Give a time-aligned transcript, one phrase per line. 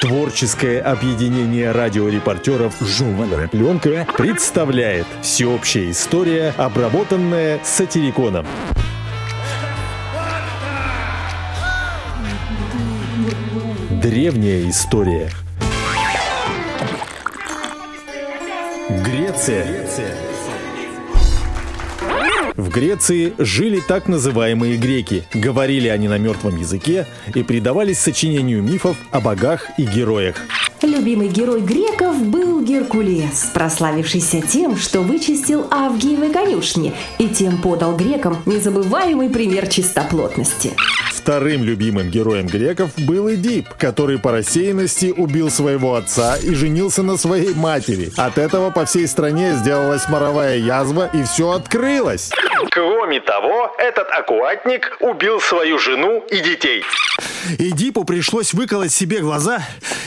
[0.00, 8.46] Творческое объединение радиорепортеров «Журнальная пленка» представляет всеобщая история, обработанная сатириконом.
[13.90, 15.30] Древняя история.
[19.04, 19.66] Греция.
[22.58, 25.22] В Греции жили так называемые греки.
[25.32, 30.42] Говорили они на мертвом языке и предавались сочинению мифов о богах и героях.
[30.82, 38.38] Любимый герой греков был Геркулес, прославившийся тем, что вычистил Авгиевы конюшни и тем подал грекам
[38.44, 40.72] незабываемый пример чистоплотности.
[41.12, 47.16] Вторым любимым героем греков был Эдип, который по рассеянности убил своего отца и женился на
[47.16, 48.10] своей матери.
[48.16, 52.30] От этого по всей стране сделалась моровая язва и все открылось.
[52.70, 56.82] Кроме того, этот аккуратник убил свою жену и детей.
[57.58, 59.60] Эдипу пришлось выколоть себе глаза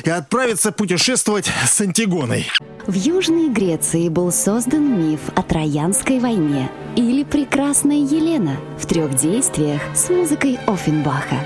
[0.03, 2.49] и отправиться путешествовать с Антигоной.
[2.87, 9.81] В Южной Греции был создан миф о Троянской войне или Прекрасная Елена в трех действиях
[9.93, 11.37] с музыкой Оффенбаха.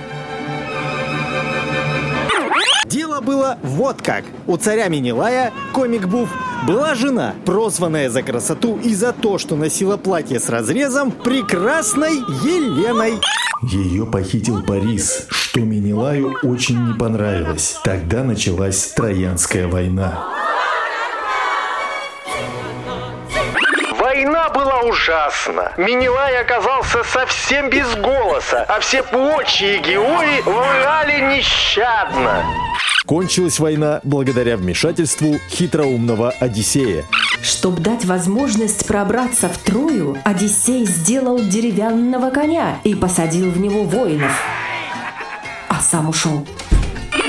[2.86, 4.24] Дело было вот как.
[4.48, 6.30] У царя Минилая, комик Буф,
[6.64, 13.20] была жена, прозванная за красоту и за то, что носила платье с разрезом, прекрасной Еленой.
[13.62, 17.80] Ее похитил Парис, что Менелаю очень не понравилось.
[17.84, 20.28] Тогда началась Троянская война.
[23.98, 25.74] Война была ужасна.
[25.78, 32.44] Минилай оказался совсем без голоса, а все прочие герои врали нещадно.
[33.06, 37.06] Кончилась война благодаря вмешательству хитроумного Одиссея.
[37.44, 44.32] Чтобы дать возможность пробраться в Трою, Одиссей сделал деревянного коня и посадил в него воинов.
[45.70, 46.48] А сам ушел.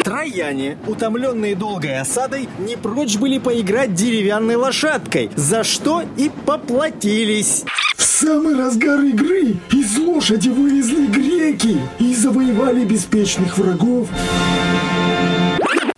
[0.03, 7.65] Трояне, утомленные долгой осадой, не прочь были поиграть деревянной лошадкой, за что и поплатились.
[7.97, 14.09] В самый разгар игры из лошади вывезли греки и завоевали беспечных врагов.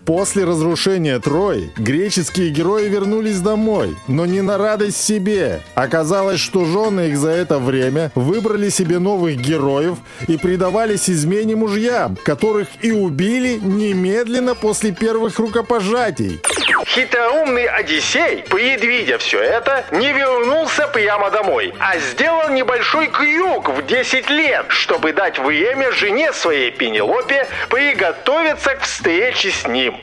[0.09, 5.61] После разрушения Трои греческие герои вернулись домой, но не на радость себе.
[5.75, 12.17] Оказалось, что жены их за это время выбрали себе новых героев и предавались измене мужьям,
[12.25, 16.41] которых и убили немедленно после первых рукопожатий.
[16.89, 24.31] Хитроумный Одиссей, предвидя все это, не вернулся прямо домой, а сделал небольшой крюк в 10
[24.31, 30.01] лет, чтобы дать время жене своей Пенелопе приготовиться к встрече с ним.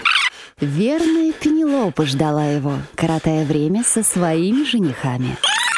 [0.62, 5.38] Верная Пенелопа ждала его, коротая время со своими женихами.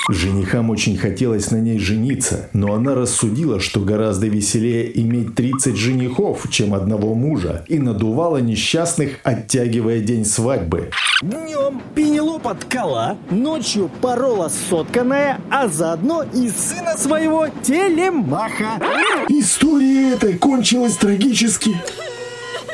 [0.10, 6.46] Женихам очень хотелось на ней жениться, но она рассудила, что гораздо веселее иметь 30 женихов,
[6.50, 10.92] чем одного мужа, и надувала несчастных, оттягивая день свадьбы.
[11.22, 18.80] Днем Пенелопа ткала, ночью порола сотканная, а заодно и сына своего Телемаха.
[19.28, 21.76] История эта кончилась трагически.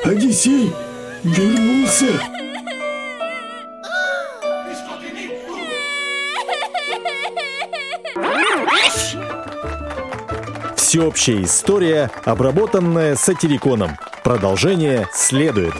[0.03, 0.71] Одиссей
[1.23, 2.07] вернулся.
[10.93, 13.97] Всеобщая история, обработанная сатириконом.
[14.23, 15.73] Продолжение следует.